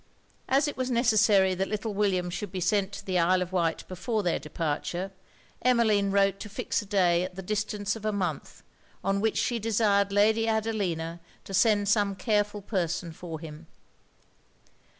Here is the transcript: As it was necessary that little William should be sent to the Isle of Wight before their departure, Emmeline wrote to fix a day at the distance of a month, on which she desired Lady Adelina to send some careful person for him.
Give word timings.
As 0.49 0.67
it 0.67 0.75
was 0.77 0.89
necessary 0.89 1.53
that 1.53 1.67
little 1.67 1.93
William 1.93 2.31
should 2.31 2.51
be 2.51 2.59
sent 2.59 2.91
to 2.93 3.05
the 3.05 3.19
Isle 3.19 3.43
of 3.43 3.51
Wight 3.51 3.87
before 3.87 4.23
their 4.23 4.39
departure, 4.39 5.11
Emmeline 5.61 6.09
wrote 6.09 6.39
to 6.39 6.49
fix 6.49 6.81
a 6.81 6.87
day 6.87 7.21
at 7.23 7.35
the 7.35 7.43
distance 7.43 7.95
of 7.95 8.03
a 8.03 8.11
month, 8.11 8.63
on 9.03 9.21
which 9.21 9.37
she 9.37 9.59
desired 9.59 10.11
Lady 10.11 10.47
Adelina 10.47 11.19
to 11.43 11.53
send 11.53 11.87
some 11.87 12.15
careful 12.15 12.63
person 12.63 13.11
for 13.11 13.39
him. 13.39 13.67